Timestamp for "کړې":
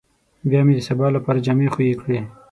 2.01-2.19